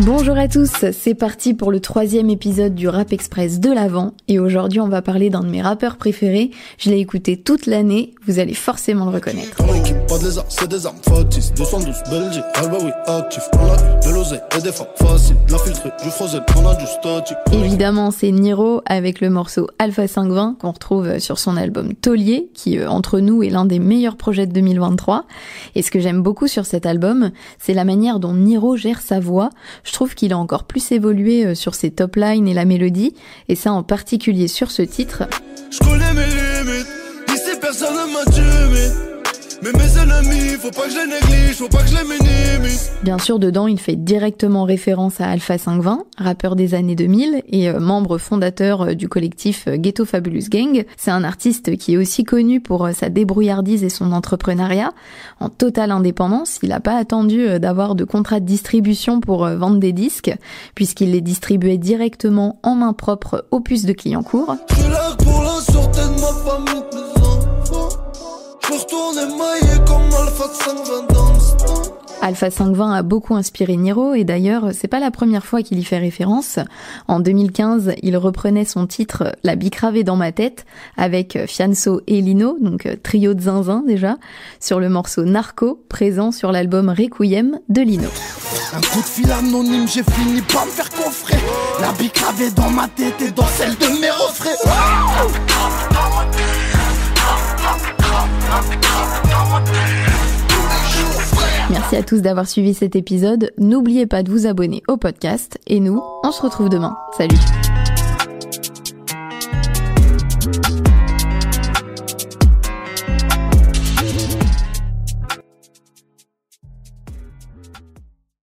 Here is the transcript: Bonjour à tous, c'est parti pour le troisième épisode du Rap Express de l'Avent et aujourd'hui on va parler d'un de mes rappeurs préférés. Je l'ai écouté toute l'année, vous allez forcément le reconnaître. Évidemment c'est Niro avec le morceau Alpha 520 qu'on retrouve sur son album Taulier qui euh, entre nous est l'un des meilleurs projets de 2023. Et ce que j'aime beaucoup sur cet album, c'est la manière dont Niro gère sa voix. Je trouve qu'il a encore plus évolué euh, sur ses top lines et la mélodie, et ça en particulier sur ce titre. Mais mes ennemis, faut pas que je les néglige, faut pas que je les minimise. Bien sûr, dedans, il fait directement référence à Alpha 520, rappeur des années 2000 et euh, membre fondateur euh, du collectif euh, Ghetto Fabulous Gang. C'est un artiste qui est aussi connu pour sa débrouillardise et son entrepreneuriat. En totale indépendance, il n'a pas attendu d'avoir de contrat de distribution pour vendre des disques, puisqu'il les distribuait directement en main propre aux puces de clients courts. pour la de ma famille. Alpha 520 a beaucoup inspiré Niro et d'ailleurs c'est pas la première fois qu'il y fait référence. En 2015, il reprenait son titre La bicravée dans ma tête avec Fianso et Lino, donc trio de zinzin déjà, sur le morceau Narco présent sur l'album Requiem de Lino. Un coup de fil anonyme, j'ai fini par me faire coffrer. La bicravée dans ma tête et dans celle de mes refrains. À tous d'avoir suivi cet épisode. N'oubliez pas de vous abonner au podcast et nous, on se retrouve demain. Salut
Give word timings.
Bonjour 0.00 0.36
à 0.36 0.48
tous, 0.48 0.72
c'est 0.90 1.14
parti 1.14 1.54
pour 1.54 1.70
le 1.70 1.78
troisième 1.78 2.28
épisode 2.28 2.74
du 2.74 2.88
Rap 2.88 3.12
Express 3.12 3.60
de 3.60 3.70
l'Avent 3.70 4.12
et 4.26 4.40
aujourd'hui 4.40 4.80
on 4.80 4.88
va 4.88 5.02
parler 5.02 5.30
d'un 5.30 5.44
de 5.44 5.48
mes 5.48 5.62
rappeurs 5.62 5.98
préférés. 5.98 6.50
Je 6.78 6.90
l'ai 6.90 6.98
écouté 6.98 7.36
toute 7.36 7.66
l'année, 7.66 8.12
vous 8.26 8.40
allez 8.40 8.54
forcément 8.54 9.04
le 9.04 9.12
reconnaître. 9.12 9.56
Évidemment 17.52 18.10
c'est 18.10 18.32
Niro 18.32 18.82
avec 18.86 19.20
le 19.20 19.30
morceau 19.30 19.68
Alpha 19.78 20.08
520 20.08 20.56
qu'on 20.60 20.72
retrouve 20.72 21.20
sur 21.20 21.38
son 21.38 21.56
album 21.56 21.94
Taulier 21.94 22.50
qui 22.52 22.78
euh, 22.78 22.90
entre 22.90 23.20
nous 23.20 23.44
est 23.44 23.50
l'un 23.50 23.64
des 23.64 23.78
meilleurs 23.78 24.16
projets 24.16 24.48
de 24.48 24.52
2023. 24.52 25.26
Et 25.76 25.82
ce 25.82 25.92
que 25.92 26.00
j'aime 26.00 26.20
beaucoup 26.20 26.48
sur 26.48 26.66
cet 26.66 26.84
album, 26.84 27.30
c'est 27.60 27.74
la 27.74 27.84
manière 27.84 28.18
dont 28.18 28.34
Niro 28.34 28.76
gère 28.76 29.00
sa 29.00 29.20
voix. 29.20 29.50
Je 29.84 29.92
trouve 29.92 30.14
qu'il 30.14 30.32
a 30.32 30.38
encore 30.38 30.64
plus 30.64 30.92
évolué 30.92 31.46
euh, 31.46 31.54
sur 31.54 31.74
ses 31.74 31.90
top 31.90 32.16
lines 32.16 32.48
et 32.48 32.54
la 32.54 32.64
mélodie, 32.64 33.14
et 33.48 33.54
ça 33.54 33.72
en 33.72 33.82
particulier 33.82 34.48
sur 34.48 34.70
ce 34.70 34.82
titre. 34.82 35.24
Mais 39.64 39.72
mes 39.72 39.98
ennemis, 39.98 40.58
faut 40.60 40.70
pas 40.70 40.82
que 40.82 40.90
je 40.90 40.98
les 40.98 41.06
néglige, 41.06 41.56
faut 41.56 41.68
pas 41.68 41.82
que 41.82 41.88
je 41.88 41.96
les 41.96 42.04
minimise. 42.04 42.90
Bien 43.02 43.18
sûr, 43.18 43.38
dedans, 43.38 43.66
il 43.66 43.80
fait 43.80 43.96
directement 43.96 44.64
référence 44.64 45.20
à 45.20 45.28
Alpha 45.28 45.56
520, 45.56 46.04
rappeur 46.18 46.54
des 46.54 46.74
années 46.74 46.94
2000 46.94 47.42
et 47.48 47.70
euh, 47.70 47.80
membre 47.80 48.18
fondateur 48.18 48.82
euh, 48.82 48.94
du 48.94 49.08
collectif 49.08 49.66
euh, 49.66 49.76
Ghetto 49.76 50.04
Fabulous 50.04 50.50
Gang. 50.50 50.84
C'est 50.98 51.10
un 51.10 51.24
artiste 51.24 51.76
qui 51.78 51.94
est 51.94 51.96
aussi 51.96 52.24
connu 52.24 52.60
pour 52.60 52.88
sa 52.92 53.08
débrouillardise 53.08 53.84
et 53.84 53.88
son 53.88 54.12
entrepreneuriat. 54.12 54.92
En 55.40 55.48
totale 55.48 55.92
indépendance, 55.92 56.58
il 56.62 56.68
n'a 56.68 56.80
pas 56.80 56.96
attendu 56.96 57.58
d'avoir 57.58 57.94
de 57.94 58.04
contrat 58.04 58.40
de 58.40 58.46
distribution 58.46 59.20
pour 59.20 59.46
vendre 59.46 59.78
des 59.78 59.92
disques, 59.92 60.34
puisqu'il 60.74 61.12
les 61.12 61.20
distribuait 61.20 61.78
directement 61.78 62.58
en 62.62 62.74
main 62.74 62.92
propre 62.92 63.46
aux 63.50 63.60
puces 63.60 63.86
de 63.86 63.92
clients 63.92 64.22
courts. 64.22 64.56
pour 64.66 65.42
la 65.42 65.60
de 65.60 66.20
ma 66.20 66.50
famille. 66.50 66.93
Alpha 72.22 72.50
520 72.50 72.92
a 72.94 73.02
beaucoup 73.02 73.34
inspiré 73.34 73.76
Niro 73.76 74.14
et 74.14 74.24
d'ailleurs 74.24 74.70
c'est 74.72 74.88
pas 74.88 75.00
la 75.00 75.10
première 75.10 75.44
fois 75.44 75.62
qu'il 75.62 75.78
y 75.78 75.84
fait 75.84 75.98
référence. 75.98 76.58
En 77.06 77.20
2015, 77.20 77.92
il 78.02 78.16
reprenait 78.16 78.64
son 78.64 78.86
titre 78.86 79.36
La 79.42 79.56
bicravée 79.56 80.04
dans 80.04 80.16
ma 80.16 80.32
tête 80.32 80.64
avec 80.96 81.38
Fianso 81.46 82.00
et 82.06 82.22
Lino, 82.22 82.56
donc 82.58 82.88
trio 83.02 83.34
de 83.34 83.42
zinzin 83.42 83.82
déjà, 83.86 84.16
sur 84.60 84.80
le 84.80 84.88
morceau 84.88 85.24
Narco 85.24 85.84
présent 85.90 86.32
sur 86.32 86.50
l'album 86.50 86.88
Requiem 86.88 87.58
de 87.68 87.82
Lino. 87.82 88.08
Un 88.72 88.80
coup 88.80 89.00
de 89.00 89.06
fil 89.06 89.30
anonyme, 89.30 89.86
j'ai 89.86 90.02
fini 90.02 90.40
par 90.40 90.64
me 90.64 90.70
faire 90.70 90.88
coffrer. 90.88 91.36
La 91.80 91.92
bicravée 91.92 92.50
dans 92.52 92.70
ma 92.70 92.88
tête 92.88 93.20
et 93.20 93.30
dans 93.30 93.46
celle 93.46 93.76
de 93.76 94.00
mes 94.00 94.10
refrains. 94.10 95.53
À 101.94 102.02
tous 102.02 102.22
d'avoir 102.22 102.48
suivi 102.48 102.74
cet 102.74 102.96
épisode. 102.96 103.52
N'oubliez 103.56 104.06
pas 104.06 104.24
de 104.24 104.30
vous 104.30 104.46
abonner 104.46 104.82
au 104.88 104.96
podcast 104.96 105.58
et 105.68 105.78
nous, 105.78 106.02
on 106.24 106.32
se 106.32 106.42
retrouve 106.42 106.68
demain. 106.68 106.92
Salut 107.16 107.38